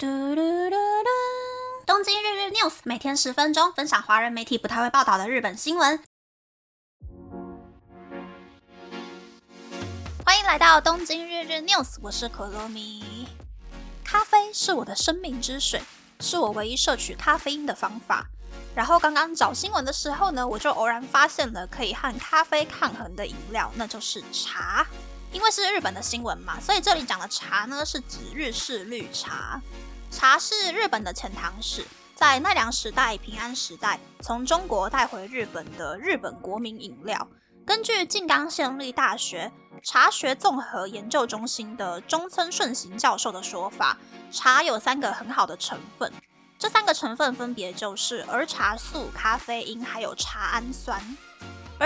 [0.00, 1.08] 嘟嘟嘟嘟！
[1.84, 6.00] 东京日日 news 每天十分钟，分享华人媒体不太会报道的日本新闻。
[10.24, 13.26] 欢迎来到东京日日 news，我是可乐米。
[14.04, 15.82] 咖啡是我的生命之水，
[16.20, 18.24] 是我唯一摄取咖啡因的方法。
[18.76, 24.86] 然后刚刚找新闻的时候呢，我就偶然发现了可以和咖啡抗衡的饮料，那就是茶。
[25.32, 29.60] 因为是日本的新闻嘛，所以这里讲的茶呢，是指日式绿茶。
[30.10, 37.28] 茶是日本的遣唐使，在奈良时代、平安时代从中国带回日本的日本国民饮料。
[37.66, 39.52] 根据静冈县立大学
[39.82, 43.98] 茶学综合研究中心的中村顺行教授的说法，
[44.32, 46.10] 茶有三个很好的成分，
[46.58, 51.00] 这三个成分分别就是儿茶素、咖啡因还有茶氨酸。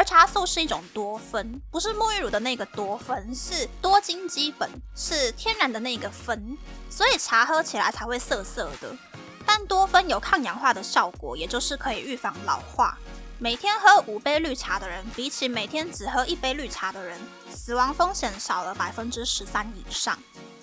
[0.00, 6.56] 儿茶素是一种多酚，不是沐浴乳的那个多酚，是多金基苯，是天然的那个酚，
[6.88, 8.96] 所以茶喝起来才会涩涩的。
[9.44, 12.96] 但多酚有抗氧化的效果，也就是可以预防老化。
[13.38, 20.18] 每天喝五杯绿茶的人，比起每天只喝一杯绿茶的人，死亡风险少了百分之十三以上。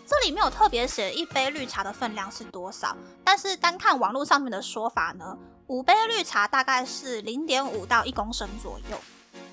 [0.07, 8.97] 这里没有特别写一杯绿茶的分量是多少，但是单看网络上面的说法呢，五杯绿茶大概是零点五到一公升左右。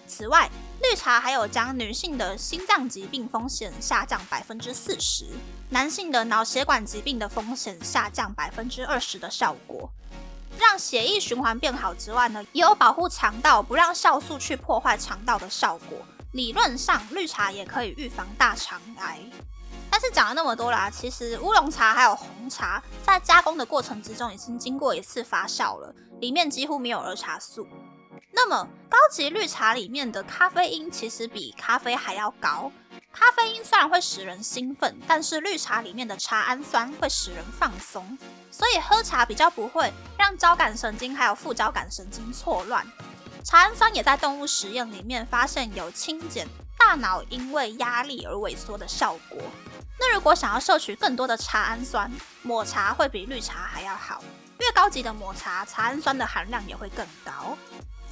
[0.07, 0.51] 此外，
[0.83, 5.27] 绿茶还有将女性的心脏疾病风险下降百分之四十，
[5.71, 9.91] 男性的脑血管疾病的风险下降百分之二十的效果，
[10.59, 15.99] 让血液循环变好之外呢，也有保护肠道不让酵素去破坏肠道的效果。
[16.33, 19.19] 理论上，绿茶也可以预防大肠癌。
[19.89, 27.67] 但是讲了那么多啦，其实乌龙茶还有红茶在加工的过程之中已经经过一次发酵了，里面几乎没有儿茶素。
[28.33, 32.71] 那么高级绿茶里面的咖啡因其实比咖啡还要高。
[33.13, 38.19] 咖啡因虽然会使人兴奋，但是绿茶里面的茶氨酸会使人放松，
[38.51, 42.87] 所以喝茶比较不会让交感神经还有副交感神经错乱。
[43.43, 46.47] 茶氨酸也在动物实验里面发现有清减
[46.77, 49.41] 大脑因为压力而萎缩的效果。
[49.99, 52.11] 那如果想要摄取更多的茶氨酸，
[52.43, 54.23] 抹茶会比绿茶还要好。
[54.59, 57.57] 越高级的抹茶，茶氨酸的含量也会更高。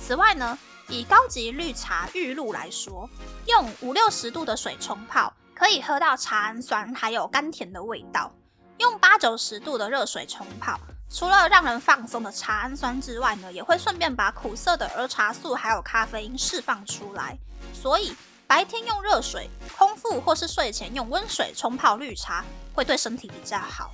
[0.06, 3.09] 此外呢，以高级绿茶玉露来说，
[3.47, 8.31] 用五六十度的水冲泡，可以喝到茶氨酸还有甘甜的味道；
[8.76, 10.78] 用八九十度的热水冲泡，
[11.09, 17.38] 除了让人放松的茶氨酸之外呢，也会顺便把苦涩的儿茶素还有咖啡因释放出来。
[17.72, 18.15] 所以
[18.47, 22.44] 白天用热水，空腹或是睡前用温水冲泡绿茶，
[22.75, 23.91] 会对身体比较好。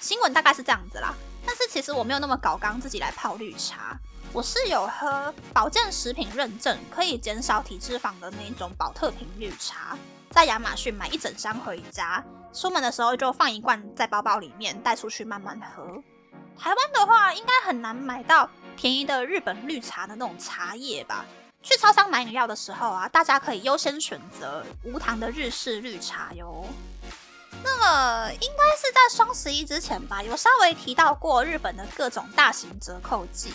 [0.00, 1.14] 新闻大概是这样子啦，
[1.46, 3.96] 但是其实我没有那么搞刚自己来泡绿茶。
[4.36, 9.96] 我是有喝保健食品认证，可以减少体脂肪的那种保特瓶绿茶，
[10.30, 15.82] 在亚马逊买一整箱回家，出门的时候就放一罐在包包里面，带出去慢慢喝。
[16.58, 18.46] 台湾的话，应该很难买到
[18.76, 21.24] 便宜的日本绿茶的那种茶叶吧？
[21.62, 26.66] 去超商买饮料的时候啊，大家可以优先选择无糖的日式绿茶哟。
[27.64, 33.50] 那么应该是在双十一之前吧，有稍微提到过日本的各种大型折扣季。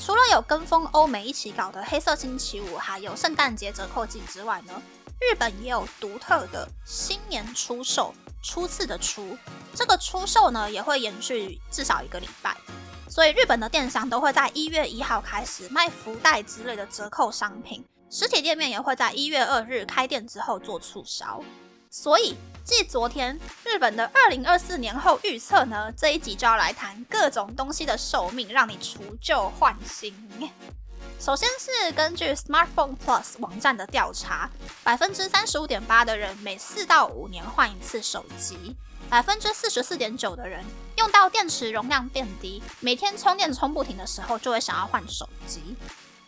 [0.00, 4.72] 除了有跟风欧美一起搞的黑色星期五，还有圣诞节折扣季之外呢，
[5.20, 9.38] 日本也有独特的新年出售，初次的初，
[9.74, 12.56] 这个出售呢也会延续至少一个礼拜，
[13.08, 21.40] 所以日本的电商都会在一月一号开始卖福袋之类的折扣商品，实体店面也会在一月二日开店之后做促销，
[21.92, 22.34] 所以。
[22.64, 30.14] 继昨天日本的二零二四年后预测呢，这一集就要来谈各种东西的寿命，让你除旧换新。
[31.18, 34.48] 首先是根据 Smartphone Plus 网站的调查，
[34.84, 38.76] 百分之三十五点八的人每四到五年换一次手机，
[39.10, 40.64] 百分之四十四点九的人
[40.98, 45.76] 用到电池容量变低，每天充电充不停的时候就会想要换手机。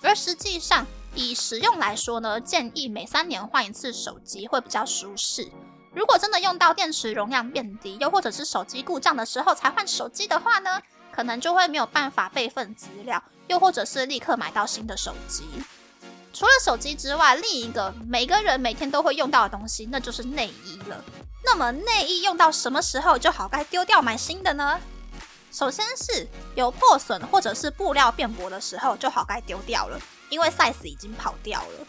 [0.03, 5.51] 而实际上，以使用来说呢，建议每三年换一次手机会比较舒适。
[5.93, 10.81] 如果真的用到电池容量变低，又或者是手机故障的时候才换手机的话呢，
[11.13, 15.45] 可能就会没有办法备份资料，又或者是立刻买到新的手机。
[16.33, 21.05] 除了手机之外，另一个每个人每天都会用到的东西，那就是内衣了。
[21.45, 24.81] 那么内衣用到什么时候就好该丢掉买新的呢？
[25.53, 26.27] 首先是
[26.57, 30.01] 有破损或者是布料变薄的时候就好该丢掉了，
[30.35, 31.87] 因为 size 已经跑掉了。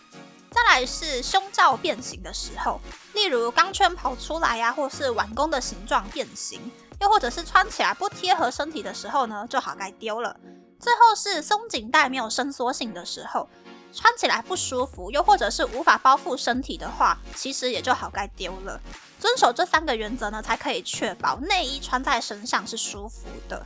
[0.52, 2.80] 再来是胸罩变形的时候，
[3.16, 6.62] 例如钢圈跑出来呀，或是碗弓的形状变形，
[7.02, 10.40] 又或者是穿起来不贴合身体的时候呢，就好该丢了。
[10.80, 13.50] 最后是松紧带没有伸缩性的时候，
[13.92, 18.80] 穿起来不舒服，又或者是无法包覆身体的话，其实也就好该丢了。
[19.20, 23.66] 遵守这三个原则呢，才可以确保内衣穿在身上是舒服的。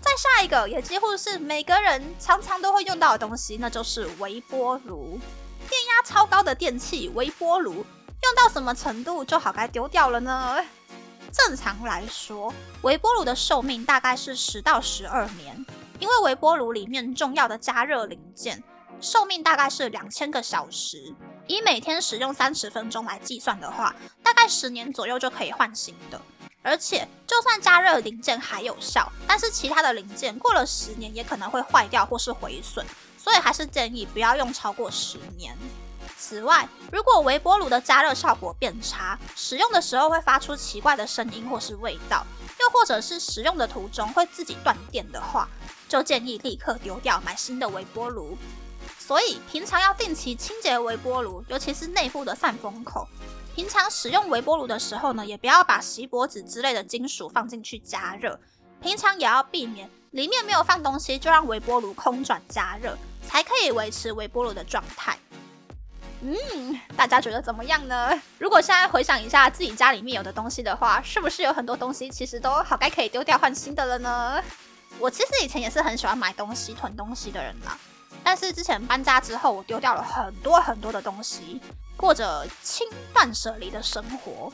[0.00, 5.18] 再下一个，也几乎是每个人常常都会用到的东西，那就是微波炉。
[5.68, 10.56] 电压超高的电器，微波炉用到什么程度就好该丢掉了呢？
[11.32, 12.52] 正常来说，
[12.82, 15.64] 微波炉的寿命大概是十到十二年，
[16.00, 18.64] 因为微波炉里面重要的加热零件
[19.00, 21.14] 寿命大概是两千个小时。
[21.46, 26.20] 以每天使用三十分钟来计算的话，大概十年左右就可以换新的。
[26.62, 32.84] 而且，就算加热零件还有效，但是其他的零件过了十年也可能会坏掉或是毁损，
[33.16, 35.56] 所以还是建议不要用超过十年。
[36.18, 42.26] 此外，如果微波炉的加热效果变差，使用的时候会发出奇怪的声音或是味道，
[42.60, 45.48] 又或者是使用的途中会自己断电的话，
[45.88, 48.36] 就建议立刻丢掉，买新的微波炉。
[48.98, 53.08] 所以平常要定期清洁微波炉，尤其是内部的散风口。
[53.54, 58.38] 平常使用微波炉的时候呢，也不要把锡箔纸之类的金属放进去加热。
[58.80, 65.18] 平常也要避免里面没有放东西就让微波炉空转加热，才可以维持微波炉的状态。
[66.22, 68.18] 嗯，大家觉得怎么样呢？
[68.38, 74.42] 如果现在回想一下自己家里面有的东西的话，是不是有很多东西其实都好该可以丢掉换新的了呢？
[74.98, 77.78] 我其实以前也是很喜欢买东西囤东西的人啦。
[78.22, 81.60] 但是之前搬家之后，我丢掉了很多很多的东西，
[81.96, 84.52] 过着轻断舍离的生活。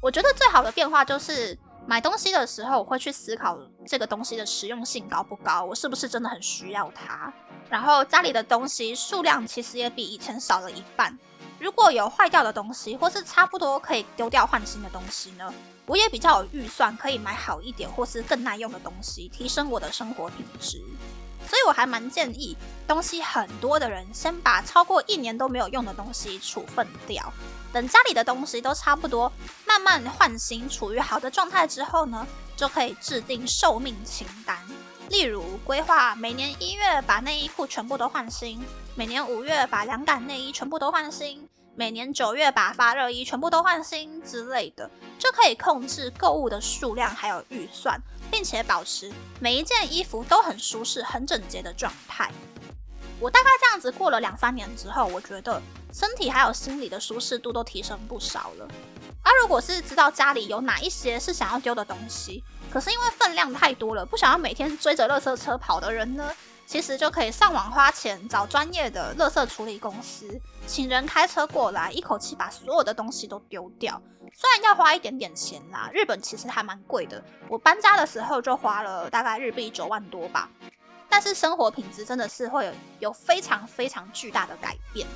[0.00, 1.56] 我觉得最好的变化就是
[1.86, 7.32] 买东西的时候，我会去思考这个东西的实用性高不高，我是不是真的很需要它。
[7.68, 11.18] 然后家里的东西数量其实也比以前少了一半。
[11.58, 15.52] 如果有坏掉的东西，或是差不多可以丢掉换新的东西呢，
[15.86, 20.80] 我也比较有预算，可以买好一点或是更耐用的东西，提升我的生活品质。
[21.48, 22.56] 所以我还蛮建议
[22.86, 27.32] 东西很多的人，先把超过一年都没有用的东西处分掉。
[27.72, 29.32] 等家里的东西都差不多，
[29.66, 34.58] 慢慢换新，处于好的状态之后呢，就可以制定寿命清单。
[35.10, 38.60] 例如，规划每年一月把内衣裤全部都换新，
[38.94, 41.48] 每年五月把凉感内衣全部都换新。
[41.78, 47.96] 每年九月把发热衣全部都换新之类的，就可以控制购物的数量还有预算，
[48.32, 52.32] 并且保持每一件衣服都很舒适、很整洁的状态。
[53.20, 58.68] 我大概这样子过了两三年之后，我觉得身体还有心理的舒适度都提升不少了。
[59.22, 62.42] 而如果是知道家里有哪一些是想要丢的东西，
[62.72, 66.28] 可是因为分量太多了，不想要每天追着垃圾车跑的人呢？
[66.68, 73.98] 其实就可以上网花钱找专业的垃圾处理公司，请人开车过来，一口气把所有的东西都丢掉。
[74.34, 77.24] 虽然要花一点点钱啦，日本其实还蛮贵的。
[77.48, 80.50] 我搬家的时候就花了大概日币九万多吧，
[81.08, 85.08] 但是生活品质真的是会有非常非常巨大的改变。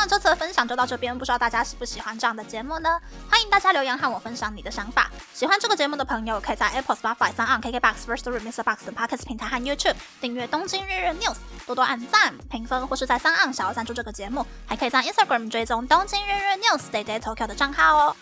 [0.00, 3.00] 那，这次的分享就到这边，不知道大家喜不喜欢这样的节目呢？
[3.28, 5.10] 欢迎大家留言和我分享你的想法。
[5.34, 8.62] 喜欢这个节目的朋友，可以在 Apple、Spotify、三 on KKBox、First Story、Mr.
[8.62, 11.34] Box 等 Podcast 平台和 YouTube 订阅《东京日日 News》，
[11.66, 18.16] 多多按赞、评分，或是在三 on 想要赞助这个节目，还可以在 Instagram 追踪《东京日日 News》Day Day Tokyo 的账号哦。